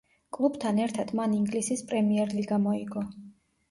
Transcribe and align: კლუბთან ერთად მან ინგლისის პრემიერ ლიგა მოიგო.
კლუბთან 0.37 0.79
ერთად 0.85 1.13
მან 1.21 1.37
ინგლისის 1.43 1.87
პრემიერ 1.93 2.37
ლიგა 2.43 2.63
მოიგო. 2.69 3.09